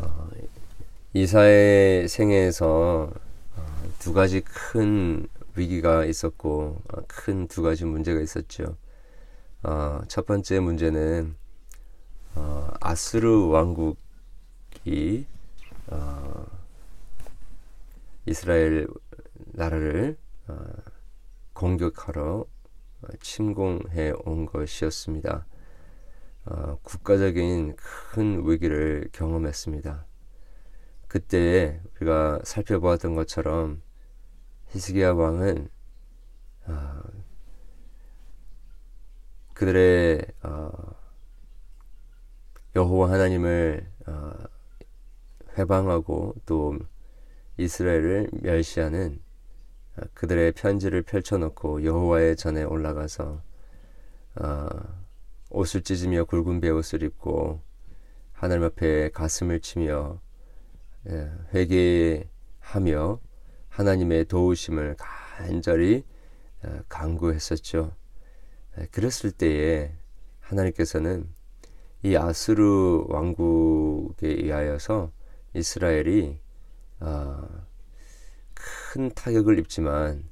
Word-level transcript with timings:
어, 0.00 0.28
이사의 1.12 2.08
생애에서 2.08 3.10
어, 3.56 3.66
두 3.98 4.12
가지 4.12 4.40
큰 4.40 5.26
위기가 5.56 6.04
있었고 6.04 6.80
어, 6.92 7.00
큰두 7.06 7.62
가지 7.62 7.84
문제가 7.84 8.20
있었죠. 8.20 8.76
어, 9.62 10.00
첫 10.08 10.26
번째 10.26 10.60
문제는 10.60 11.34
어, 12.36 12.70
아스르 12.80 13.46
왕국이 13.48 15.26
어, 15.88 16.46
이스라엘 18.26 18.86
나라를 19.52 20.16
어, 20.48 20.66
공격하러 21.52 22.46
침공해 23.20 24.12
온 24.24 24.46
것이었습니다. 24.46 25.46
어, 26.46 26.78
국가적인 26.82 27.76
큰 27.76 28.48
위기를 28.48 29.08
경험했습니다. 29.12 30.04
그때 31.08 31.80
우리가 31.96 32.40
살펴보았던 32.44 33.14
것처럼 33.14 33.80
히스기야 34.68 35.12
왕은 35.12 35.68
어, 36.66 37.00
그들의 39.54 40.26
어, 40.42 40.70
여호와 42.76 43.10
하나님을 43.12 43.86
어, 44.06 44.32
회방하고 45.56 46.34
또 46.44 46.76
이스라엘을 47.56 48.28
멸시하는 48.32 49.20
어, 49.96 50.02
그들의 50.12 50.52
편지를 50.52 51.02
펼쳐놓고 51.02 51.84
여호와의 51.84 52.36
전에 52.36 52.64
올라가서 52.64 53.40
어, 54.40 55.03
옷을 55.54 55.82
찢으며 55.82 56.24
굵은 56.24 56.60
베옷을 56.60 57.04
입고 57.04 57.60
하늘 58.32 58.64
앞에 58.64 59.10
가슴을 59.10 59.60
치며 59.60 60.20
예, 61.08 61.30
회개하며 61.54 63.20
하나님의 63.68 64.24
도우심을 64.24 64.96
간절히 64.98 66.04
어, 66.64 66.80
강구했었죠. 66.88 67.94
예, 68.78 68.86
그랬을 68.86 69.30
때에 69.30 69.92
하나님께서는 70.40 71.28
이 72.02 72.16
아스루 72.16 73.06
왕국에 73.08 74.26
의하여서 74.26 75.12
이스라엘이 75.54 76.40
어, 77.00 77.48
큰 78.54 79.10
타격을 79.14 79.60
입지만 79.60 80.24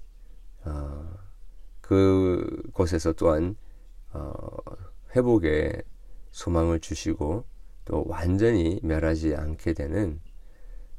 어, 0.64 1.14
그곳에서 1.80 3.12
또한 3.12 3.56
어, 4.12 4.36
회복의 5.16 5.82
소망을 6.30 6.80
주시고 6.80 7.44
또 7.84 8.05
완전히 8.06 8.80
멸하지 8.82 9.34
않게 9.36 9.74
되는 9.74 10.20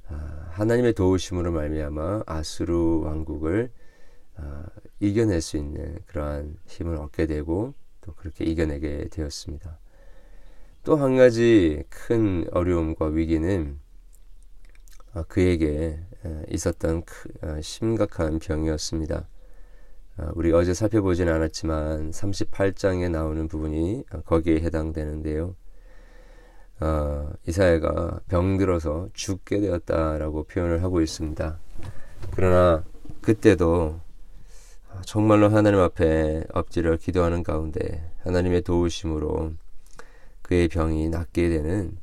아, 0.09 0.47
하나님의 0.51 0.93
도우심으로 0.93 1.51
말미암아 1.51 2.23
아수르 2.27 3.01
왕국을 3.03 3.71
아, 4.35 4.65
이겨낼 4.99 5.41
수 5.41 5.57
있는 5.57 5.99
그러한 6.07 6.57
힘을 6.67 6.97
얻게 6.97 7.25
되고 7.27 7.73
또 8.01 8.13
그렇게 8.15 8.43
이겨내게 8.45 9.07
되었습니다. 9.11 9.79
또 10.83 10.97
한 10.97 11.15
가지 11.15 11.83
큰 11.89 12.45
어려움과 12.51 13.07
위기는 13.07 13.79
아, 15.13 15.23
그에게 15.23 15.99
있었던 16.49 17.03
심각한 17.61 18.39
병이었습니다. 18.39 19.27
우리 20.33 20.51
어제 20.51 20.73
살펴보진 20.73 21.27
않았지만 21.27 22.11
38장에 22.11 23.09
나오는 23.09 23.47
부분이 23.47 24.03
거기에 24.25 24.59
해당되는데요. 24.61 25.55
어, 26.79 27.31
이사야가 27.47 28.19
병들어서 28.27 29.09
죽게 29.13 29.59
되었다라고 29.59 30.43
표현을 30.43 30.83
하고 30.83 31.01
있습니다. 31.01 31.57
그러나 32.35 32.83
그때도 33.21 33.99
정말로 35.05 35.49
하나님 35.49 35.79
앞에 35.79 36.43
엎드려 36.53 36.97
기도하는 36.97 37.41
가운데 37.41 38.11
하나님의 38.23 38.61
도우심으로 38.61 39.53
그의 40.41 40.67
병이 40.67 41.09
낫게 41.09 41.49
되는 41.49 41.97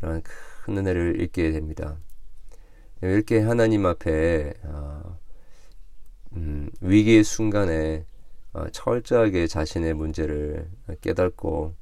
그런 0.00 0.22
큰 0.22 0.76
은혜를 0.76 1.22
잊게 1.22 1.52
됩니다. 1.52 1.96
이렇게 3.00 3.40
하나님 3.40 3.86
앞에 3.86 4.54
어, 4.64 5.18
음, 6.36 6.70
위기의 6.80 7.24
순간에 7.24 8.04
어, 8.52 8.66
철저하게 8.70 9.46
자신의 9.46 9.94
문제를 9.94 10.68
깨닫고 11.00 11.74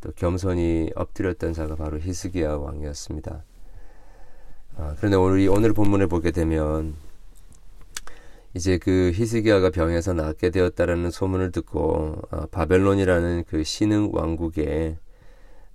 또 0.00 0.12
겸손히 0.16 0.90
엎드렸던 0.96 1.52
자가 1.52 1.76
바로 1.76 1.98
히스기야 1.98 2.56
왕이었습니다. 2.56 3.44
아, 4.76 4.94
그런데 4.96 5.16
오늘 5.16 5.48
오늘 5.50 5.72
본문을 5.74 6.06
보게 6.06 6.30
되면 6.30 6.94
이제 8.54 8.78
그 8.78 9.12
히스기야가 9.14 9.70
병에서 9.70 10.14
낫게 10.14 10.50
되었다라는 10.50 11.10
소문을 11.10 11.52
듣고 11.52 12.16
아, 12.30 12.46
바벨론이라는 12.50 13.44
그 13.46 13.62
신흥 13.62 14.10
왕국의 14.12 14.96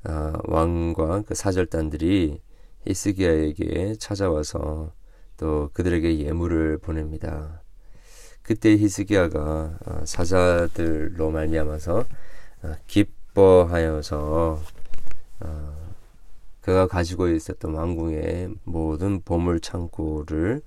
아, 0.04 0.34
왕과 0.46 1.22
그 1.22 1.36
사절단들이 1.36 2.42
히스기야에게 2.88 3.96
찾아와서 4.00 4.92
또 5.38 5.70
그들에게 5.74 6.20
예물을 6.20 6.80
보냅니다. 6.80 7.62
그때 8.46 8.78
히스기야가 8.78 9.80
아, 9.86 10.06
사자들로 10.06 11.32
말미암아서 11.32 12.06
아, 12.62 12.78
기뻐하여서 12.86 14.62
어, 15.40 15.76
그가 16.62 16.86
가지고 16.86 17.28
있었던 17.30 17.74
왕궁의 17.74 18.50
모든 18.64 19.22
보물 19.24 19.62
창고를 19.62 20.62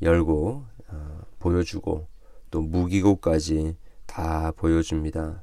열고 0.00 0.64
어, 0.88 1.20
보여주고 1.38 2.06
또 2.50 2.62
무기고까지 2.62 3.76
다 4.06 4.50
보여줍니다. 4.52 5.42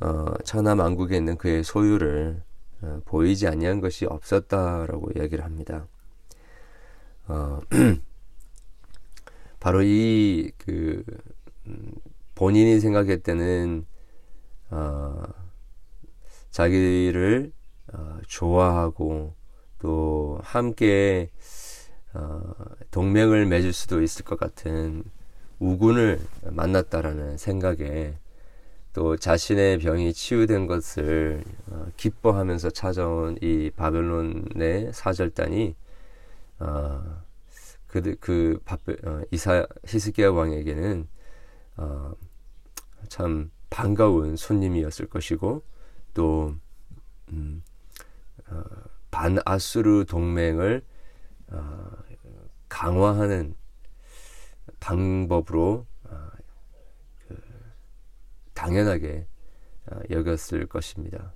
어, 0.00 0.34
천하 0.44 0.74
만국에 0.74 1.18
있는 1.18 1.36
그의 1.36 1.64
소유를 1.64 2.42
어, 2.80 3.00
보이지 3.04 3.46
아니한 3.46 3.80
것이 3.80 4.06
없었다라고 4.06 5.10
이야기를 5.16 5.44
합니다. 5.44 5.86
어, 9.62 9.68
바로 9.72 9.82
이그 9.82 11.04
음, 11.68 11.92
본인이 12.34 12.80
생각할 12.80 13.20
때는 13.20 13.86
어, 14.70 15.22
자기를 16.50 17.52
어, 17.92 18.18
좋아하고 18.26 19.34
또 19.78 20.40
함께 20.42 21.30
어, 22.12 22.40
동맹을 22.90 23.46
맺을 23.46 23.72
수도 23.72 24.02
있을 24.02 24.24
것 24.24 24.38
같은 24.38 25.04
우군을 25.60 26.20
만났다라는 26.42 27.38
생각에 27.38 28.18
또 28.92 29.16
자신의 29.16 29.78
병이 29.78 30.12
치유된 30.12 30.66
것을 30.66 31.44
어, 31.70 31.86
기뻐하면서 31.96 32.70
찾아온 32.70 33.38
이 33.40 33.70
바벨론의 33.76 34.92
사절단이 34.92 35.76
어, 36.58 37.22
그, 37.92 38.16
그 38.20 38.58
어, 39.04 39.20
이사 39.30 39.66
히스기야 39.86 40.30
왕에게는 40.30 41.06
어, 41.76 42.12
참 43.08 43.50
반가운 43.68 44.36
손님이었을 44.36 45.08
것이고 45.08 45.62
또 46.14 46.56
음, 47.28 47.62
어, 48.48 48.62
반아수르 49.10 50.06
동맹을 50.06 50.82
어, 51.48 51.90
강화하는 52.70 53.54
방법으로 54.80 55.86
어, 56.04 56.28
그, 57.28 57.38
당연하게 58.54 59.26
어, 59.90 60.00
여겼을 60.08 60.66
것입니다. 60.66 61.34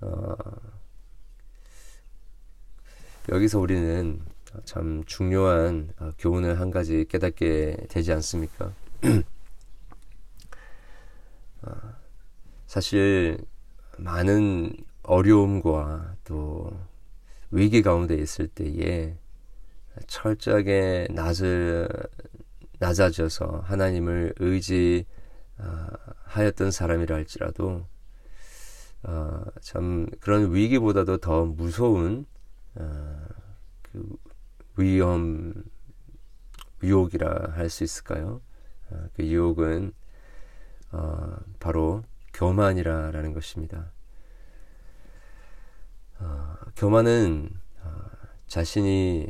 어, 0.00 0.34
여기서 3.30 3.60
우리는 3.60 4.20
참 4.64 5.02
중요한 5.06 5.92
어, 5.98 6.12
교훈을 6.18 6.60
한 6.60 6.70
가지 6.70 7.04
깨닫게 7.08 7.86
되지 7.88 8.12
않습니까? 8.12 8.72
어, 11.62 11.70
사실 12.66 13.38
많은 13.98 14.72
어려움과 15.02 16.16
또 16.24 16.70
위기 17.50 17.82
가운데 17.82 18.14
있을 18.14 18.46
때에 18.48 19.16
철저하게 20.06 21.08
낮을, 21.10 21.88
낮아져서 22.78 23.62
하나님을 23.64 24.34
의지하였던 24.38 25.06
사람이라 26.70 27.16
할지라도 27.16 27.86
어, 29.04 29.42
참 29.60 30.06
그런 30.20 30.54
위기보다도 30.54 31.18
더 31.18 31.44
무서운 31.44 32.26
어, 32.74 33.26
그 33.82 34.16
위험 34.78 35.52
유혹이라 36.82 37.52
할 37.54 37.68
수 37.68 37.82
있을까요? 37.84 38.40
어, 38.90 39.08
그 39.14 39.26
유혹은 39.26 39.92
어, 40.92 41.36
바로 41.58 42.04
교만이라라는 42.32 43.32
것입니다. 43.34 43.90
어, 46.20 46.54
교만은 46.76 47.50
자신이 48.46 49.28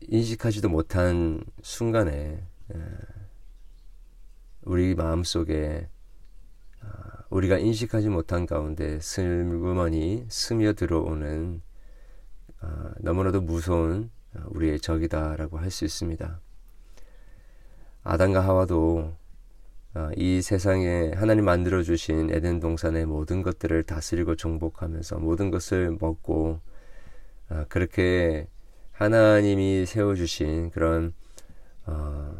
인식하지도 0.00 0.68
못한 0.68 1.44
순간에 1.62 2.44
우리 4.62 4.94
마음 4.96 5.22
속에 5.22 5.88
우리가 7.30 7.58
인식하지 7.58 8.08
못한 8.08 8.44
가운데 8.44 8.98
슬그머니 9.00 10.26
스며 10.28 10.72
들어오는 10.72 11.62
너무나도 12.98 13.42
무서운 13.42 14.10
우리의 14.46 14.80
적이다라고 14.80 15.58
할 15.58 15.70
수 15.70 15.84
있습니다. 15.84 16.40
아담과 18.02 18.40
하와도 18.40 19.16
이 20.16 20.42
세상에 20.42 21.12
하나님 21.14 21.44
만들어 21.44 21.82
주신 21.82 22.30
에덴 22.30 22.60
동산의 22.60 23.06
모든 23.06 23.42
것들을 23.42 23.84
다스리고 23.84 24.36
정복하면서 24.36 25.18
모든 25.20 25.50
것을 25.50 25.96
먹고 26.00 26.60
그렇게 27.68 28.48
하나님이 28.92 29.86
세워 29.86 30.14
주신 30.14 30.70
그런 30.70 31.12
어, 31.86 32.34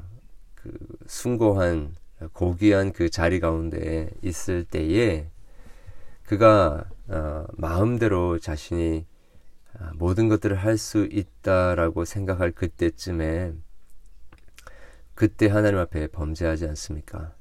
그 0.54 0.70
숭고한 1.06 1.94
고귀한 2.32 2.92
그 2.92 3.10
자리 3.10 3.40
가운데 3.40 4.08
있을 4.22 4.64
때에 4.64 5.28
그가 6.24 6.84
어, 7.08 7.44
마음대로 7.52 8.38
자신이 8.38 9.04
아, 9.06 9.13
모든 9.94 10.28
것들을 10.28 10.56
할 10.56 10.78
수 10.78 11.08
있다라고 11.10 12.04
생각할 12.04 12.52
그때쯤에 12.52 13.52
그때 15.14 15.46
하나님 15.48 15.78
앞에 15.78 16.08
범죄하지 16.08 16.66
않습니까? 16.68 17.34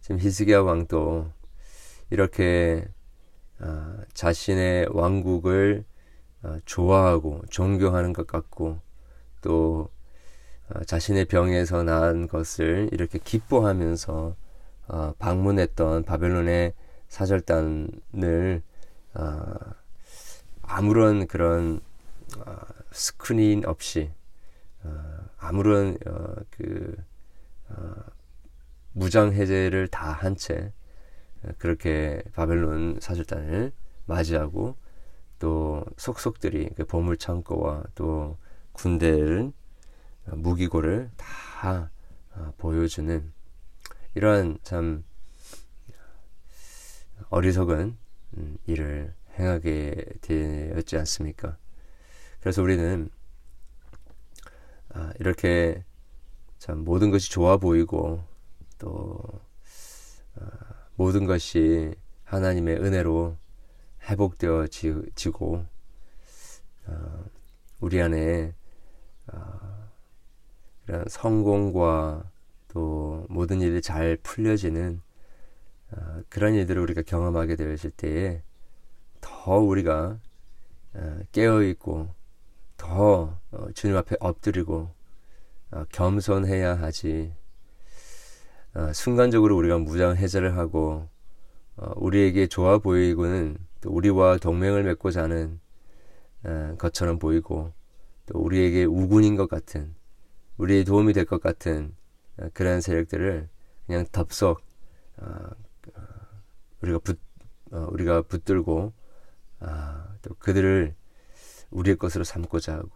지금 0.00 0.18
히스기야 0.18 0.60
왕도 0.60 1.30
이렇게 2.10 2.86
어, 3.60 3.96
자신의 4.14 4.88
왕국을 4.90 5.84
어, 6.42 6.58
좋아하고 6.64 7.42
존경하는 7.50 8.12
것 8.12 8.26
같고 8.26 8.80
또 9.42 9.88
어, 10.70 10.84
자신의 10.84 11.26
병에서 11.26 11.82
나은 11.82 12.28
것을 12.28 12.88
이렇게 12.92 13.18
기뻐하면서 13.18 14.36
어, 14.88 15.14
방문했던 15.18 16.04
바벨론의 16.04 16.74
사절단을 17.08 18.62
어, 19.14 19.54
아무런 20.70 21.26
그런 21.26 21.80
어, 22.38 22.56
스크린 22.92 23.64
없이 23.66 24.12
어, 24.84 25.18
아무런 25.38 25.98
어, 26.06 26.34
그 26.50 26.96
어, 27.70 27.94
무장 28.92 29.32
해제를 29.32 29.88
다 29.88 30.12
한 30.12 30.36
채 30.36 30.72
그렇게 31.58 32.22
바벨론 32.34 32.98
사절단을 33.00 33.72
맞이하고 34.06 34.76
또 35.38 35.84
속속들이 35.98 36.70
그 36.76 36.84
보물 36.86 37.16
창고와 37.18 37.84
또 37.94 38.38
군대를 38.72 39.52
무기고를 40.26 41.10
다 41.16 41.90
어, 42.34 42.54
보여주는 42.58 43.32
이러한 44.14 44.58
참 44.64 45.04
어리석은 47.30 47.96
음, 48.36 48.58
일을 48.66 49.14
행하게 49.40 50.04
되었지 50.20 50.96
않습니까? 50.98 51.56
그래서 52.40 52.62
우리는 52.62 53.08
아, 54.90 55.12
이렇게 55.18 55.84
참 56.58 56.78
모든 56.84 57.10
것이 57.10 57.30
좋아 57.30 57.56
보이고 57.56 58.22
또 58.78 59.18
아, 60.36 60.48
모든 60.96 61.26
것이 61.26 61.94
하나님의 62.24 62.76
은혜로 62.76 63.36
회복되어지고 64.08 65.64
어, 66.86 67.24
우리 67.80 68.00
안에 68.00 68.54
이런 70.86 71.04
성공과 71.08 72.30
또 72.68 73.26
모든 73.28 73.60
일이 73.60 73.80
잘 73.80 74.16
풀려지는 74.22 75.00
어, 75.92 76.22
그런 76.28 76.54
일들을 76.54 76.80
우리가 76.82 77.02
경험하게 77.02 77.56
되었을 77.56 77.90
때에 77.90 78.42
더 79.20 79.56
우리가 79.58 80.18
어, 80.94 81.20
깨어 81.32 81.62
있고 81.64 82.08
더 82.76 83.38
어, 83.52 83.68
주님 83.74 83.96
앞에 83.96 84.16
엎드리고 84.20 84.90
어, 85.72 85.84
겸손해야 85.92 86.74
하지. 86.80 87.32
어, 88.74 88.92
순간적으로 88.92 89.56
우리가 89.56 89.78
무장 89.78 90.16
해제를 90.16 90.56
하고 90.56 91.08
어, 91.76 91.92
우리에게 91.96 92.46
좋아 92.46 92.78
보이고는 92.78 93.56
또 93.80 93.90
우리와 93.90 94.38
동맹을 94.38 94.84
맺고자 94.84 95.24
하는 95.24 95.60
어, 96.44 96.74
것처럼 96.78 97.18
보이고 97.18 97.72
또 98.26 98.38
우리에게 98.38 98.84
우군인 98.84 99.36
것 99.36 99.48
같은 99.48 99.94
우리의 100.58 100.84
도움이 100.84 101.12
될 101.14 101.24
것 101.26 101.40
같은 101.42 101.94
어, 102.38 102.48
그런 102.54 102.80
세력들을 102.80 103.48
그냥 103.86 104.06
덥석 104.12 104.62
우리가 106.82 106.98
붙 107.00 107.18
우리가 107.70 108.22
붙들고 108.22 108.92
아, 109.60 110.14
또 110.22 110.34
그들을 110.38 110.94
우리의 111.70 111.96
것으로 111.96 112.24
삼고자 112.24 112.74
하고 112.74 112.90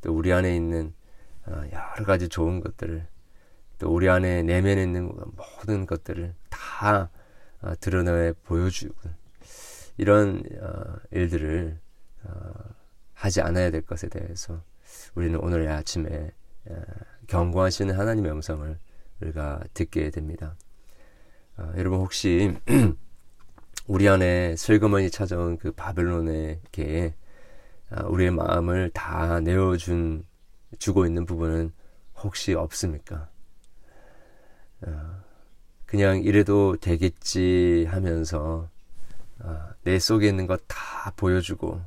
또 0.00 0.14
우리 0.14 0.32
안에 0.32 0.54
있는 0.54 0.94
여러 1.46 2.04
가지 2.06 2.28
좋은 2.28 2.60
것들을 2.60 3.06
또 3.78 3.94
우리 3.94 4.08
안에 4.08 4.42
내면에 4.42 4.82
있는 4.82 5.10
모든 5.36 5.86
것들을 5.86 6.34
다 6.50 7.10
드러내 7.80 8.32
보여주고 8.44 8.96
이런 9.96 10.42
일들을 11.10 11.80
하지 13.14 13.40
않아야 13.40 13.70
될 13.70 13.82
것에 13.82 14.08
대해서 14.08 14.62
우리는 15.14 15.38
오늘 15.40 15.68
아침에 15.68 16.32
어, 16.66 16.74
경고하시는 17.26 17.94
하나님의 17.94 18.30
음성을 18.30 18.78
우리가 19.20 19.60
듣게 19.74 20.10
됩니다. 20.10 20.56
어, 21.56 21.72
여러분 21.76 22.00
혹시 22.00 22.56
우리 23.88 24.06
안에 24.08 24.54
슬그머니 24.56 25.10
찾아온 25.10 25.56
그 25.56 25.72
바벨론에게 25.72 27.14
어, 27.90 28.06
우리의 28.08 28.30
마음을 28.30 28.90
다 28.90 29.40
내어준 29.40 30.26
주고 30.78 31.06
있는 31.06 31.24
부분은 31.24 31.72
혹시 32.16 32.52
없습니까? 32.52 33.30
어, 34.82 35.22
그냥 35.86 36.22
이래도 36.22 36.76
되겠지 36.76 37.86
하면서 37.88 38.68
어, 39.40 39.68
내 39.84 39.98
속에 39.98 40.28
있는 40.28 40.46
것 40.46 40.60
다 40.68 41.12
보여주고 41.16 41.80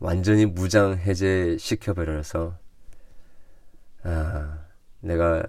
완전히 0.00 0.46
무장 0.46 0.98
해제 0.98 1.56
시켜버려서 1.58 2.58
아, 4.02 4.58
내가 5.00 5.44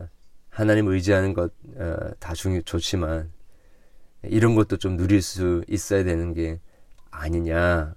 하나님 0.50 0.88
의지하는 0.89 1.34
것다 1.34 1.54
어, 2.30 2.34
중요 2.36 2.62
좋지만 2.62 3.32
이런 4.24 4.56
것도 4.56 4.78
좀 4.78 4.98
누릴 4.98 5.22
수 5.22 5.63
있어야 5.68 6.04
되는 6.04 6.34
게 6.34 6.60
아니냐. 7.10 7.96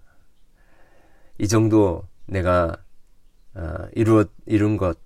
이 1.38 1.48
정도 1.48 2.06
내가 2.26 2.76
어, 3.54 3.88
이루어 3.94 4.24
이룬 4.46 4.76
것 4.76 4.98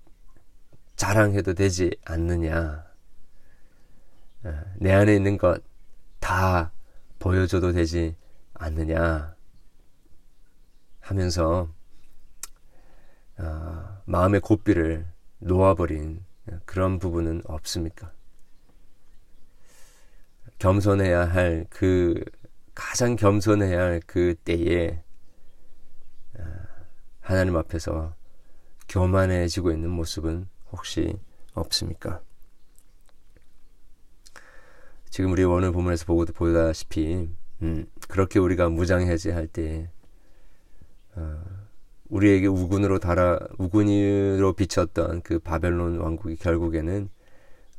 자랑해도 0.97 1.55
되지 1.55 1.97
않느냐. 2.05 2.87
어, 4.45 4.61
내 4.79 4.93
안에 4.93 5.15
있는 5.15 5.39
것 5.39 5.69
다 6.21 6.73
보여줘도 7.19 7.73
되지 7.73 8.17
않느냐. 8.55 9.35
하면서 11.01 11.69
어, 13.39 14.03
마음의 14.05 14.41
고삐를 14.41 15.07
놓아버린 15.39 16.25
그런 16.65 16.99
부분은 16.99 17.43
없습니까? 17.47 18.13
겸손해야 20.59 21.25
할 21.31 21.67
그 21.71 22.23
가장 22.75 23.17
겸손해야 23.17 23.81
할 23.81 24.01
그 24.07 24.35
때에 24.45 25.03
아, 26.39 26.43
하나님 27.21 27.57
앞에서 27.57 28.15
교만해지고 28.89 29.71
있는 29.73 29.91
모습은 29.91 30.49
혹시 30.73 31.19
없습니까? 31.55 32.23
지금 35.11 35.33
우리 35.33 35.43
오늘 35.45 35.73
본문에서 35.73 36.05
보고도 36.07 36.33
보다시피 36.33 37.29
음, 37.63 37.87
그렇게 38.09 38.39
우리가 38.39 38.69
무장해제할 38.69 39.49
때 39.49 39.91
어, 41.17 41.43
우리에게 42.09 42.47
우군으로 42.47 42.99
달아 42.99 43.39
우군으로 43.59 44.53
비쳤던 44.55 45.23
그 45.23 45.39
바벨론 45.39 45.99
왕국이 45.99 46.37
결국에는 46.37 47.09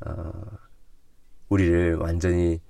어, 0.06 0.32
우리를 1.50 1.96
완전히 1.96 2.62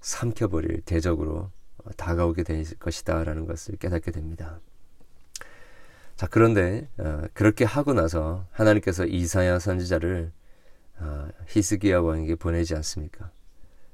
삼켜버릴 0.00 0.82
대적으로 0.82 1.50
어, 1.78 1.90
다가오게 1.96 2.42
될 2.42 2.64
것이다라는 2.78 3.46
것을 3.46 3.76
깨닫게 3.76 4.10
됩니다. 4.10 4.60
자 6.16 6.26
그런데 6.26 6.88
어, 6.98 7.22
그렇게 7.32 7.64
하고 7.64 7.94
나서 7.94 8.46
하나님께서 8.52 9.06
이사야 9.06 9.58
선지자를 9.58 10.32
어, 11.00 11.28
히스기야 11.46 12.00
왕에게 12.00 12.34
보내지 12.34 12.74
않습니까? 12.74 13.30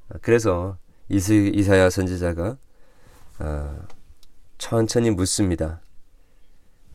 어, 0.09 0.17
그래서 0.23 0.79
이사야 1.09 1.91
선지자가 1.91 2.57
어, 3.41 3.87
천천히 4.59 5.11
묻습니다. 5.11 5.81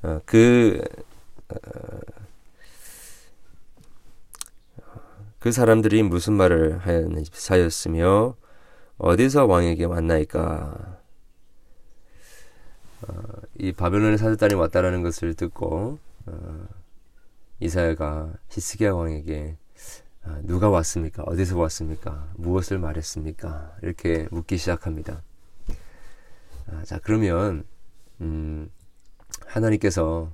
어, 0.01 0.21
그, 0.25 0.81
어, 1.49 1.55
그 5.39 5.51
사람들이 5.51 6.03
무슨 6.03 6.33
말을 6.33 6.79
하였으며 6.79 8.35
어디서 8.99 9.45
왕에게 9.45 9.85
왔나이까? 9.85 10.99
어, 13.01 13.13
이 13.57 13.71
바벨론의 13.71 14.17
사절단이 14.17 14.55
왔다라는 14.55 15.03
것을 15.03 15.35
듣고 15.35 15.99
어, 16.25 16.67
이사야가 17.61 18.33
히스기야 18.49 18.93
왕에게 18.93 19.55
아, 20.23 20.41
누가 20.43 20.69
왔습니까? 20.69 21.23
어디서 21.23 21.57
왔습니까? 21.57 22.27
무엇을 22.35 22.77
말했습니까? 22.77 23.77
이렇게 23.83 24.27
묻기 24.31 24.57
시작합니다. 24.57 25.23
아, 26.67 26.83
자 26.83 26.99
그러면 27.01 27.63
음, 28.19 28.69
하나님께서 29.45 30.29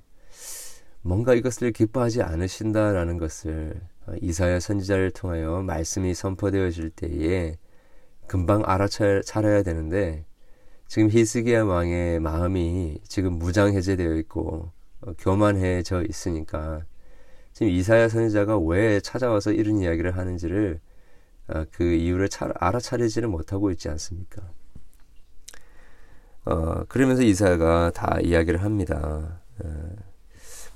뭔가 1.04 1.36
이것을 1.36 1.72
기뻐하지 1.72 2.24
않으신다라는 2.24 3.20
것을 3.20 3.80
어, 4.08 4.14
이사야 4.20 4.60
선지자를 4.60 5.12
통하여 5.12 5.62
말씀이 5.62 6.16
선포되어질 6.16 6.90
때에 6.90 7.60
금방 8.28 8.64
알아차려야 8.66 9.64
되는데 9.64 10.26
지금 10.88 11.10
히스기야 11.10 11.64
왕의 11.64 12.20
마음이 12.20 13.00
지금 13.08 13.34
무장해제되어 13.34 14.16
있고 14.16 14.72
어, 15.02 15.14
교만해져 15.18 16.04
있으니까 16.04 16.84
지금 17.54 17.72
이사야 17.72 18.10
선지자가 18.10 18.58
왜 18.60 19.00
찾아와서 19.00 19.52
이런 19.52 19.78
이야기를 19.78 20.18
하는지를 20.18 20.80
어, 21.48 21.64
그 21.72 21.84
이유를 21.84 22.30
차, 22.30 22.52
알아차리지를 22.56 23.28
못하고 23.30 23.72
있지 23.72 23.90
않습니까? 23.90 24.42
어, 26.46 26.84
그러면서 26.88 27.24
이사야가 27.24 27.92
다 27.96 28.20
이야기를 28.22 28.62
합니다. 28.64 29.42
어, 29.64 29.90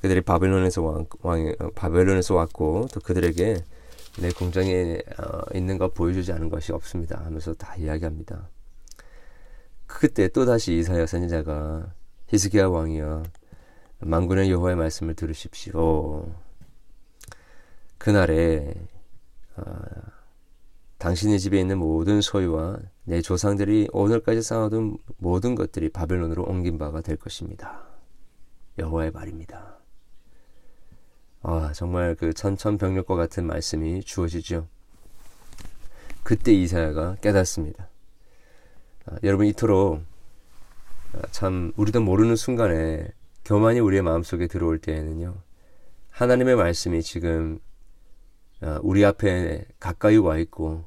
그들이 0.02 0.22
바벨론에서 0.22 0.82
왕, 0.82 1.06
왕 1.22 1.54
어, 1.60 1.70
바벨론에서 1.76 2.36
왔고 2.36 2.88
또 2.92 3.00
그들에게 3.00 3.58
내 4.18 4.32
공장에 4.32 5.00
어, 5.18 5.42
있는 5.54 5.78
거 5.78 5.90
보여주지 5.90 6.32
않은 6.34 6.50
것이 6.50 6.72
없습니다. 6.72 7.24
하면서 7.24 7.54
다 7.54 7.76
이야기합니다. 7.76 8.50
그때 9.88 10.28
또 10.28 10.46
다시 10.46 10.78
이사야 10.78 11.06
선지자가 11.06 11.94
히스기야 12.28 12.68
왕이여 12.68 13.24
만군의 14.00 14.52
여호와의 14.52 14.76
말씀을 14.76 15.16
들으십시오. 15.16 16.32
그날에 17.98 18.74
어, 19.58 19.64
당신의 21.00 21.40
집에 21.40 21.60
있는 21.60 21.78
모든 21.80 22.22
소유와 22.22 22.80
내 23.06 23.22
조상들이 23.22 23.90
오늘까지 23.92 24.42
쌓아둔 24.42 24.98
모든 25.18 25.56
것들이 25.56 25.90
바벨론으로 25.90 26.44
옮긴 26.44 26.78
바가 26.78 27.02
될 27.02 27.18
것입니다. 27.18 27.84
여호와의 28.78 29.12
말입니다. 29.12 29.79
아, 31.42 31.72
정말 31.74 32.16
그 32.16 32.34
천천병력과 32.34 33.16
같은 33.16 33.46
말씀이 33.46 34.04
주어지죠. 34.04 34.68
그때 36.24 36.54
이사야가 36.54 37.16
깨닫습니다. 37.22 37.88
아, 39.06 39.16
여러분 39.24 39.46
이토록 39.46 40.02
아, 41.14 41.22
참 41.32 41.72
우리도 41.78 42.02
모르는 42.02 42.36
순간에 42.36 43.08
교만이 43.46 43.80
우리의 43.80 44.02
마음속에 44.02 44.48
들어올 44.48 44.80
때에는요. 44.80 45.36
하나님의 46.12 46.56
말씀이 46.56 47.02
지금 47.02 47.60
아, 48.62 48.80
우리 48.84 49.06
앞에 49.06 49.66
가까이 49.80 50.18
와 50.18 50.38
있고 50.38 50.86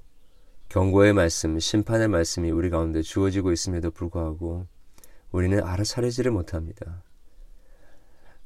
경고의 0.69 1.13
말씀, 1.13 1.59
심판의 1.59 2.09
말씀이 2.09 2.51
우리 2.51 2.71
가운데 2.71 3.03
주어지고 3.03 3.53
있음에도 3.53 3.91
불구하고 3.91 4.67
우리는 5.31 5.63
알아차리지를 5.63 6.31
못합니다. 6.31 7.03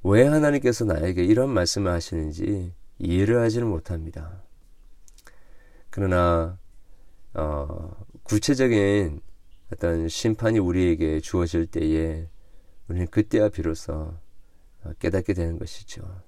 왜 0.03 0.25
하나님께서 0.27 0.85
나에게 0.85 1.25
이런 1.25 1.51
말씀을 1.51 1.91
하시는지 1.91 2.73
이해를 2.99 3.41
하지는 3.41 3.69
못합니다. 3.69 4.43
그러나 5.91 6.59
어, 7.35 8.07
구체적인 8.23 9.21
어떤 9.73 10.09
심판이 10.09 10.59
우리에게 10.59 11.21
주어질 11.21 11.67
때에 11.67 12.29
우리는 12.89 13.07
그때야 13.09 13.49
비로소 13.49 14.15
깨닫게 14.99 15.35
되는 15.35 15.59
것이죠. 15.59 16.23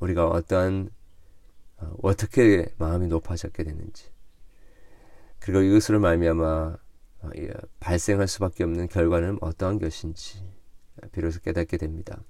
우리가 0.00 0.28
어떠한 0.28 0.90
어, 1.78 1.96
어떻게 2.02 2.72
마음이 2.78 3.06
높아졌게 3.08 3.64
되는지 3.64 4.10
그리고 5.38 5.60
이것으로 5.60 6.00
말미암아 6.00 6.76
어, 7.22 7.30
발생할 7.80 8.28
수밖에 8.28 8.64
없는 8.64 8.88
결과는 8.88 9.38
어떠한 9.40 9.78
것인지 9.78 10.42
비로소 11.12 11.40
깨닫게 11.40 11.76
됩니다. 11.76 12.22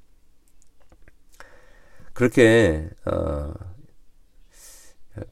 그렇게 2.16 2.88
어, 3.04 3.52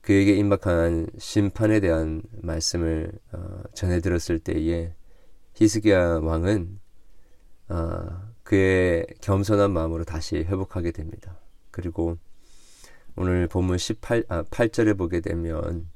그에게 0.03 0.35
임박한 0.35 1.07
심판에 1.19 1.81
대한 1.81 2.21
말씀을 2.43 3.11
어, 3.33 3.63
전해 3.73 4.01
들었을 4.01 4.39
때에 4.39 4.93
히스기야 5.55 6.19
왕은 6.19 6.79
어, 7.71 8.33
그의 8.43 9.07
겸손한 9.23 9.73
마음으로 9.73 10.05
다시 10.05 10.37
회복하게 10.37 10.91
됩니다. 10.91 11.39
그리고 11.71 12.19
오늘 13.17 13.49
본문 13.49 13.79
18, 13.79 14.25
아, 14.29 14.43
8절에 14.43 14.99
보게 14.99 15.23
되면 15.23 15.89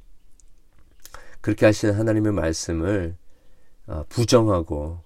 그렇게 1.43 1.67
하시는 1.67 1.95
하나님의 1.95 2.33
말씀을 2.33 3.15
어, 3.89 4.05
부정하고 4.09 5.03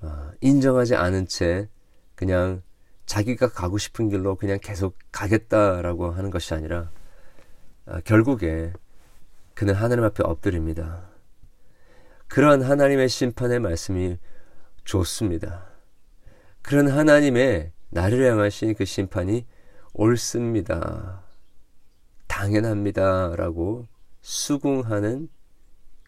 어, 0.00 0.30
인정하지 0.40 0.96
않은 0.96 1.28
채 1.28 1.68
그냥 2.16 2.62
자기가 3.08 3.48
가고 3.48 3.78
싶은 3.78 4.10
길로 4.10 4.36
그냥 4.36 4.58
계속 4.60 4.94
가겠다라고 5.12 6.10
하는 6.10 6.30
것이 6.30 6.52
아니라 6.52 6.90
아, 7.86 8.00
결국에 8.00 8.70
그는 9.54 9.72
하나님 9.72 10.04
앞에 10.04 10.22
엎드립니다. 10.24 11.08
그러한 12.28 12.62
하나님의 12.62 13.08
심판의 13.08 13.60
말씀이 13.60 14.18
좋습니다. 14.84 15.66
그런 16.60 16.86
하나님의 16.88 17.72
나를 17.88 18.30
향하신 18.30 18.74
그 18.74 18.84
심판이 18.84 19.46
옳습니다. 19.94 21.24
당연합니다. 22.26 23.34
라고 23.36 23.86
수긍하는 24.20 25.30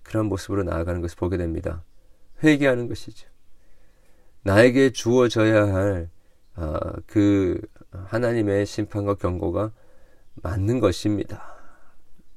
그런 0.02 0.26
모습으로 0.26 0.64
나아가는 0.64 1.00
것을 1.00 1.16
보게 1.16 1.38
됩니다. 1.38 1.82
회개하는 2.44 2.88
것이죠. 2.88 3.26
나에게 4.42 4.90
주어져야 4.92 5.72
할 5.72 6.10
어, 6.60 6.78
그 7.06 7.58
하나님의 7.90 8.66
심판과 8.66 9.14
경고가 9.14 9.72
맞는 10.34 10.80
것입니다. 10.80 11.54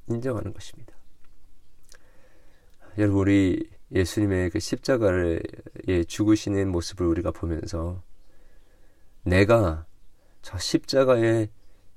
인정하는 0.08 0.54
것입니다. 0.54 0.94
여러분 2.96 3.20
우리 3.20 3.68
예수님의 3.92 4.50
그 4.50 4.60
십자가를 4.60 5.42
예, 5.88 6.04
죽으시는 6.04 6.70
모습을 6.70 7.06
우리가 7.06 7.32
보면서 7.32 8.02
내가 9.24 9.84
저 10.40 10.58
십자가에 10.58 11.48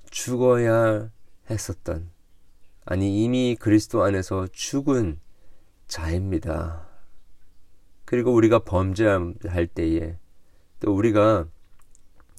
죽어야 0.09 1.09
했었던 1.49 2.09
아니 2.85 3.23
이미 3.23 3.55
그리스도 3.57 4.03
안에서 4.03 4.47
죽은 4.51 5.19
자입니다. 5.87 6.87
그리고 8.03 8.33
우리가 8.33 8.59
범죄할 8.59 9.67
때에 9.73 10.17
또 10.81 10.93
우리가 10.93 11.47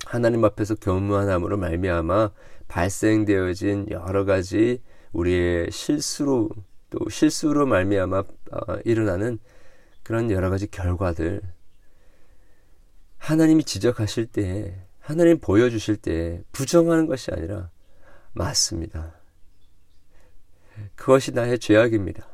하나님 0.08 0.42
앞에서 0.42 0.74
교무함으로 0.74 1.58
말미암아 1.58 2.30
발생되어진 2.66 3.88
여러 3.90 4.24
가지 4.24 4.82
우리의 5.12 5.70
실수로 5.70 6.48
또 6.88 7.10
실수로 7.10 7.66
말미암아 7.66 8.18
어, 8.18 8.76
일어나는 8.86 9.38
그런 10.02 10.30
여러 10.30 10.48
가지 10.48 10.66
결과들 10.66 11.42
하나님이 13.18 13.64
지적하실 13.64 14.28
때 14.28 14.86
하나님 14.98 15.40
보여주실 15.40 15.98
때 15.98 16.42
부정하는 16.52 17.06
것이 17.06 17.30
아니라 17.30 17.70
맞습니다. 18.32 19.12
그것이 20.94 21.32
나의 21.32 21.58
죄악입니다. 21.58 22.26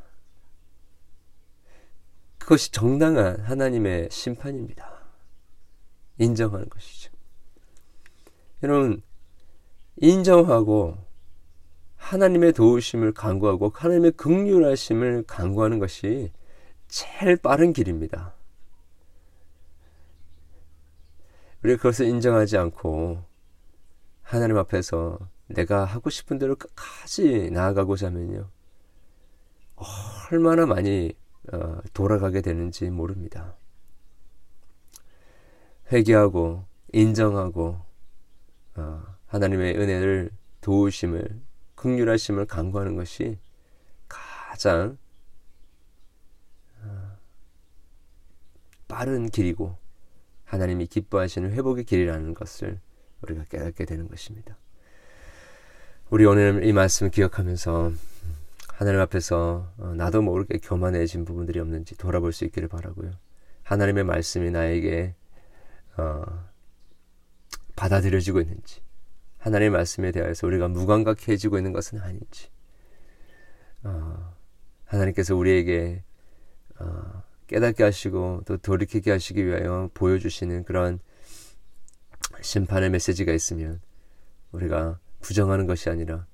그것이 2.39 2.71
정당한 2.71 3.41
하나님의 3.41 4.11
심판입니다. 4.13 4.93
인정하는 6.19 6.69
것이죠. 6.69 7.14
여러분 8.65 9.03
인정하고 9.97 10.97
하나님의 11.97 12.55
도우심을 12.55 13.13
간구하고 13.13 13.71
하나님의 13.75 14.13
극률하심을 14.13 15.25
간구하는 15.27 15.79
것이 15.79 16.33
제일 16.89 17.37
빠른 17.37 17.75
길입니다. 17.75 18.35
우리가 21.63 21.77
그것을 21.77 22.07
인정하지 22.07 22.57
않고 22.57 23.23
하나님 24.23 24.57
앞에서 24.57 25.19
내가 25.47 25.85
하고 25.85 26.09
싶은 26.09 26.39
대로 26.39 26.57
끝까지 26.57 27.51
나아가고자 27.51 28.07
하면요. 28.07 28.49
얼마나 30.31 30.65
많이 30.65 31.13
어, 31.53 31.81
돌아가게 31.93 32.41
되는지 32.41 32.89
모릅니다. 32.89 33.57
회개하고 35.93 36.65
인정하고 36.93 37.67
어, 37.69 37.94
하나님의 39.27 39.77
은혜를 39.79 40.31
도우심을 40.61 41.41
극률하심을 41.75 42.47
강구하는 42.47 42.97
것이 42.97 43.39
가장 44.09 44.97
어, 46.83 47.17
빠른 48.89 49.29
길이고 49.29 49.77
하나님이 50.45 50.87
기뻐하시는 50.87 51.53
회복의 51.53 51.85
길이라는 51.85 52.35
것을 52.35 52.81
우리가 53.23 53.45
깨닫게 53.45 53.85
되는 53.85 54.09
것입니다. 54.09 54.57
우리 56.11 56.25
오늘 56.25 56.65
이 56.65 56.73
말씀 56.73 57.11
기억하면서 57.11 57.93
하나님 58.69 59.01
앞에서 59.01 59.73
어, 59.79 59.95
나도 59.97 60.23
모르게 60.23 60.59
교만해진 60.59 61.25
부분들이 61.25 61.59
없는지 61.61 61.97
돌아볼 61.97 62.33
수 62.33 62.45
있기를 62.45 62.69
바라고요. 62.69 63.11
하나님의 63.63 64.05
말씀이 64.05 64.51
나에게 64.51 65.15
어, 65.97 66.25
받아들여지고 67.77 68.41
있는지 68.41 68.81
하나님의 69.39 69.71
말씀에 69.71 70.11
대해서 70.13 70.47
우리가 70.47 70.69
무감각해지고 70.69 71.59
있는 71.59 71.73
것은 71.73 72.01
아닌지 72.01 72.49
어, 73.83 74.35
하나님께서 74.85 75.37
우리에게 75.37 76.03
어, 76.79 77.23
깨닫게 77.47 77.85
하시고 77.85 78.43
또 78.47 78.57
돌이키게 78.57 79.11
하시기 79.11 79.45
위하여 79.45 79.91
보여주시는 79.95 80.65
그런 80.65 80.99
심판의 82.41 82.91
메시지가 82.91 83.33
있으면 83.33 83.81
우리가 84.53 84.99
부정하는 85.21 85.67
것이 85.67 85.91
아니라 85.91 86.27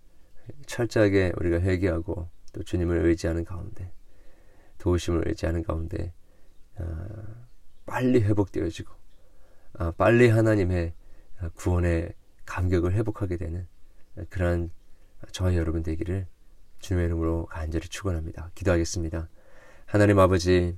철저하게 0.66 1.32
우리가 1.36 1.60
회개하고 1.60 2.28
또 2.52 2.62
주님을 2.62 3.06
의지하는 3.06 3.44
가운데 3.44 3.92
도우심을 4.78 5.28
의지하는 5.28 5.62
가운데 5.62 6.12
어, 6.76 6.84
빨리 7.86 8.22
회복되어지고 8.22 8.92
어, 9.78 9.90
빨리 9.92 10.28
하나님의 10.28 10.94
구원의 11.54 12.14
감격을 12.46 12.92
회복하게 12.92 13.36
되는 13.36 13.66
그러한 14.28 14.70
저와 15.32 15.54
여러분 15.54 15.82
되기를 15.82 16.26
주님의 16.80 17.06
이름으로 17.06 17.46
간절히 17.46 17.88
축원합니다. 17.88 18.50
기도하겠습니다. 18.54 19.28
하나님 19.86 20.18
아버지 20.18 20.76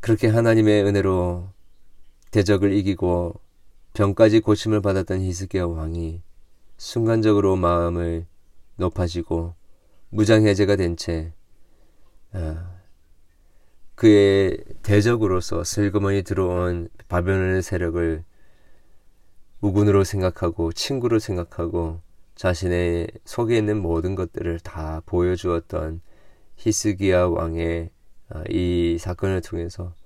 그렇게 0.00 0.28
하나님의 0.28 0.84
은혜로 0.84 1.50
대적을 2.30 2.72
이기고 2.72 3.40
병까지 3.94 4.40
고침을 4.40 4.80
받았던 4.80 5.20
히스기야 5.20 5.66
왕이 5.66 6.22
순간적으로 6.76 7.56
마음을 7.56 8.26
높아지고 8.76 9.54
무장해제가 10.10 10.76
된채 10.76 11.32
아, 12.32 12.67
그의 13.98 14.58
대적으로서 14.84 15.64
슬그머니 15.64 16.22
들어온 16.22 16.88
바벨론의 17.08 17.62
세력을 17.62 18.22
무군으로 19.58 20.04
생각하고 20.04 20.72
친구로 20.72 21.18
생각하고 21.18 22.00
자신의 22.36 23.08
속에 23.24 23.58
있는 23.58 23.82
모든 23.82 24.14
것들을 24.14 24.60
다 24.60 25.02
보여주었던 25.04 26.00
히스기야 26.54 27.26
왕의 27.26 27.90
아, 28.28 28.44
이 28.48 28.98
사건을 29.00 29.40
통해서 29.40 29.96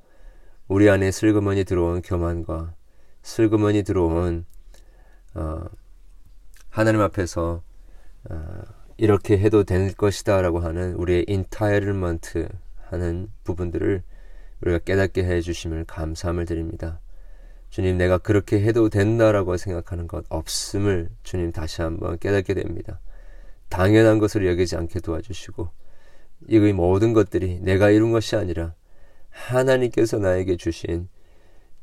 우리 0.69 0.89
안에 0.89 1.11
슬그머니 1.11 1.65
들어온 1.65 2.01
교만과 2.01 2.75
슬그머니 3.23 3.83
들어온 3.83 4.47
어, 5.35 5.65
하나님 6.71 7.03
앞에서 7.03 7.63
어, 8.31 8.63
이렇게 8.97 9.37
해도 9.37 9.65
될 9.65 9.93
것이다라고 9.93 10.61
하는 10.61 10.95
우리의 10.95 11.27
인타이르먼트 11.29 12.49
하는 12.93 13.29
부분들을 13.45 14.03
우리가 14.61 14.79
깨닫게 14.79 15.25
해 15.25 15.41
주심을 15.41 15.85
감사함을 15.85 16.45
드립니다. 16.45 17.01
주님 17.71 17.97
내가 17.97 18.19
그렇게 18.19 18.61
해도 18.61 18.91
된다라고 18.91 19.57
생각하는 19.57 20.07
것 20.07 20.25
없음을 20.29 21.09
주님 21.23 21.53
다시 21.53 21.81
한번 21.83 22.19
깨닫게 22.19 22.55
됩니다. 22.55 23.01
당연한 23.71 24.19
것을 24.19 24.47
여기지 24.47 24.77
않게 24.77 25.01
도와주시고 25.01 25.69
이 26.49 26.59
모든 26.73 27.15
것들이 27.15 27.61
내가 27.61 27.91
이룬 27.91 28.13
것이 28.13 28.37
아니라 28.37 28.75
하나님께서 29.31 30.19
나에게 30.19 30.57
주신 30.57 31.09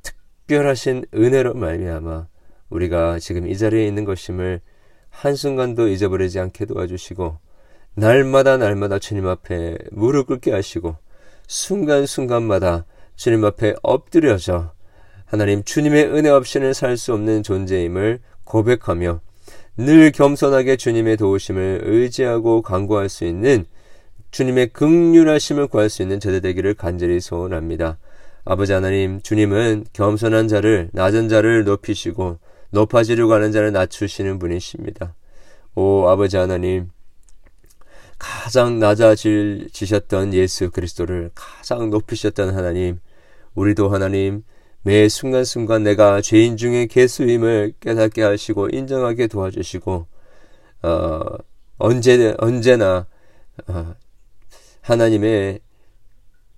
특별하신 0.03 1.05
은혜로 1.13 1.55
말미암아 1.55 2.27
우리가 2.69 3.17
지금 3.17 3.47
이 3.47 3.57
자리에 3.57 3.87
있는 3.87 4.05
것임을 4.05 4.61
한순간도 5.09 5.87
잊어버리지 5.87 6.39
않게 6.39 6.65
도와주시고 6.65 7.39
날마다 7.95 8.57
날마다 8.57 8.99
주님 8.99 9.27
앞에 9.27 9.77
무릎 9.91 10.27
꿇게 10.27 10.51
하시고 10.51 10.95
순간순간마다 11.47 12.85
주님 13.15 13.43
앞에 13.43 13.75
엎드려져 13.81 14.71
하나님 15.25 15.63
주님의 15.63 16.05
은혜 16.05 16.29
없이는 16.29 16.73
살 16.73 16.97
수 16.97 17.13
없는 17.13 17.43
존재임을 17.43 18.19
고백하며 18.45 19.21
늘 19.77 20.11
겸손하게 20.11 20.75
주님의 20.75 21.17
도우심을 21.17 21.81
의지하고 21.83 22.61
간구할 22.61 23.09
수 23.09 23.25
있는 23.25 23.65
주님의 24.31 24.69
극률하심을 24.69 25.67
구할 25.67 25.89
수 25.89 26.01
있는 26.01 26.19
저들 26.19 26.41
되기를 26.41 26.73
간절히 26.75 27.19
소원합니다. 27.19 27.97
아버지 28.45 28.73
하나님, 28.73 29.21
주님은 29.21 29.85
겸손한 29.93 30.47
자를 30.47 30.89
낮은 30.93 31.29
자를 31.29 31.63
높이시고 31.63 32.39
높아지려고 32.71 33.33
하는 33.33 33.51
자를 33.51 33.71
낮추시는 33.71 34.39
분이십니다. 34.39 35.15
오 35.75 36.07
아버지 36.07 36.37
하나님, 36.37 36.89
가장 38.19 38.79
낮아지셨던 38.79 40.33
예수 40.33 40.69
그리스도를 40.69 41.31
가장 41.33 41.89
높이셨던 41.89 42.53
하나님, 42.53 42.99
우리도 43.55 43.89
하나님 43.89 44.43
매 44.81 45.09
순간순간 45.09 45.83
내가 45.83 46.21
죄인 46.21 46.57
중에 46.57 46.85
개수임을 46.85 47.73
깨닫게 47.79 48.21
하시고 48.21 48.69
인정하게 48.71 49.27
도와주시고 49.27 50.05
어, 50.83 51.21
언제 51.77 52.35
언제나 52.37 53.07
어, 53.67 53.95
하나님의 54.81 55.59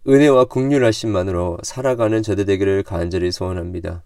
은혜와 0.08 0.45
국률하심만으로 0.45 1.60
살아가는 1.63 2.24
저들 2.24 2.45
되기를 2.45 2.84
간절히 2.84 3.32
소원합니다. 3.32 4.04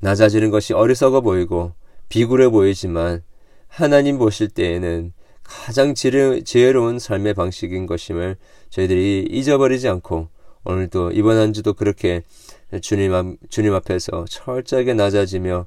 낮아지는 0.00 0.50
것이 0.50 0.72
어리석어 0.72 1.20
보이고 1.20 1.72
비굴해 2.08 2.48
보이지만 2.48 3.22
하나님 3.68 4.18
보실 4.18 4.48
때에는 4.48 5.12
가장 5.46 5.94
지혜로운 5.94 6.98
삶의 6.98 7.34
방식인 7.34 7.86
것임을 7.86 8.36
저희들이 8.70 9.28
잊어버리지 9.30 9.88
않고 9.88 10.28
오늘도 10.64 11.12
이번 11.12 11.36
한 11.36 11.52
주도 11.52 11.72
그렇게 11.72 12.22
주님, 12.80 13.14
앞, 13.14 13.26
주님 13.48 13.72
앞에서 13.74 14.24
철저하게 14.28 14.94
낮아지며 14.94 15.66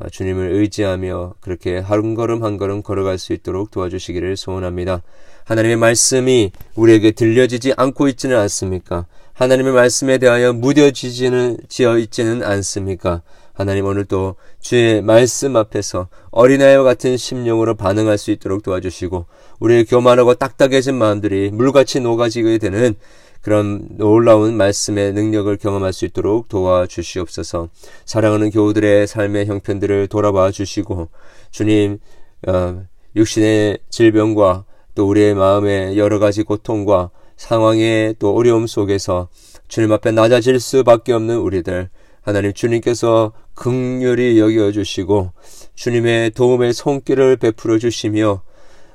어, 0.00 0.08
주님을 0.08 0.52
의지하며 0.52 1.34
그렇게 1.40 1.78
한 1.78 2.14
걸음 2.14 2.44
한 2.44 2.56
걸음 2.56 2.82
걸어갈 2.82 3.18
수 3.18 3.32
있도록 3.32 3.70
도와주시기를 3.70 4.36
소원합니다. 4.36 5.02
하나님의 5.44 5.76
말씀이 5.76 6.52
우리에게 6.76 7.10
들려지지 7.10 7.74
않고 7.76 8.06
있지는 8.08 8.36
않습니까? 8.38 9.06
하나님의 9.32 9.72
말씀에 9.72 10.18
대하여 10.18 10.52
무뎌지지는 10.52 11.58
지어 11.68 11.98
있지는 11.98 12.42
않습니까? 12.42 13.22
하나님 13.58 13.86
오늘도 13.86 14.36
주의 14.60 15.02
말씀 15.02 15.56
앞에서 15.56 16.06
어린아이와 16.30 16.84
같은 16.84 17.16
심령으로 17.16 17.74
반응할 17.74 18.16
수 18.16 18.30
있도록 18.30 18.62
도와주시고 18.62 19.26
우리의 19.58 19.84
교만하고 19.86 20.34
딱딱해진 20.34 20.94
마음들이 20.94 21.50
물같이 21.50 21.98
녹아지게 21.98 22.58
되는 22.58 22.94
그런 23.40 23.88
놀라운 23.96 24.56
말씀의 24.56 25.12
능력을 25.12 25.56
경험할 25.56 25.92
수 25.92 26.04
있도록 26.04 26.48
도와주시옵소서. 26.48 27.68
사랑하는 28.04 28.50
교우들의 28.50 29.08
삶의 29.08 29.46
형편들을 29.46 30.06
돌아봐 30.06 30.52
주시고 30.52 31.08
주님 31.50 31.98
어, 32.46 32.84
육신의 33.16 33.78
질병과 33.88 34.66
또 34.94 35.08
우리의 35.08 35.34
마음의 35.34 35.98
여러 35.98 36.20
가지 36.20 36.44
고통과 36.44 37.10
상황의 37.36 38.14
또 38.20 38.36
어려움 38.36 38.68
속에서 38.68 39.28
주님 39.66 39.90
앞에 39.90 40.12
낮아질 40.12 40.60
수밖에 40.60 41.12
없는 41.12 41.38
우리들 41.38 41.90
하나님 42.28 42.52
주님께서 42.52 43.32
극렬히 43.58 44.38
여겨 44.38 44.70
주시고 44.70 45.32
주님의 45.74 46.30
도움의 46.30 46.72
손길을 46.72 47.36
베풀어 47.38 47.78
주시며 47.78 48.42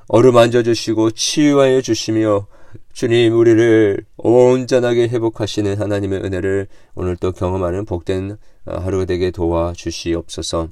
어루만져 0.07 0.63
주시고 0.63 1.11
치유하여 1.11 1.81
주시며 1.81 2.47
주님 2.93 3.37
우리를 3.37 4.05
온전하게 4.15 5.09
회복하시는 5.09 5.81
하나님의 5.81 6.21
은혜를 6.21 6.67
오늘 6.95 7.17
또 7.17 7.33
경험하는 7.33 7.83
복된 7.83 8.37
하루가 8.65 9.03
되게 9.05 9.31
도와주시옵소서. 9.31 10.69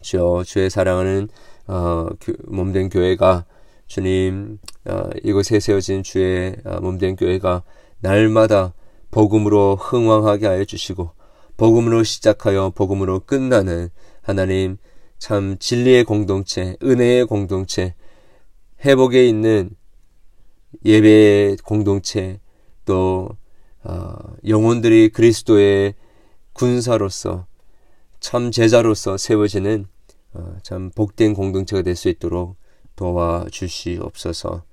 주여 0.00 0.44
주의 0.46 0.70
사랑하는 0.70 1.28
어, 1.66 2.08
몸된 2.46 2.88
교회가 2.88 3.44
주님 3.88 4.58
어, 4.86 5.02
이곳에 5.22 5.60
세워진 5.60 6.02
주의 6.02 6.56
어, 6.64 6.80
몸된 6.80 7.16
교회가 7.16 7.62
날마다 8.00 8.72
복음으로 9.10 9.76
흥왕하게 9.76 10.46
하여 10.46 10.64
주시고 10.64 11.10
복음으로 11.62 12.02
시작하여 12.02 12.70
복음으로 12.70 13.20
끝나는 13.20 13.88
하나님 14.20 14.78
참 15.20 15.56
진리의 15.60 16.02
공동체, 16.02 16.76
은혜의 16.82 17.26
공동체, 17.26 17.94
회복에 18.84 19.28
있는 19.28 19.70
예배의 20.84 21.58
공동체, 21.58 22.40
또 22.84 23.28
어, 23.84 24.12
영혼들이 24.44 25.10
그리스도의 25.10 25.94
군사로서 26.52 27.46
참 28.18 28.50
제자로서 28.50 29.16
세워지는 29.16 29.86
어, 30.34 30.56
참 30.64 30.90
복된 30.90 31.32
공동체가 31.32 31.82
될 31.82 31.94
수 31.94 32.08
있도록 32.08 32.56
도와 32.96 33.46
주시옵소서. 33.48 34.64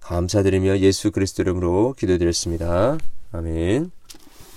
감사드리며 0.00 0.78
예수 0.78 1.10
그리스도 1.10 1.42
이름으로 1.42 1.92
기도드렸습니다. 1.98 2.96
아멘. 3.30 3.99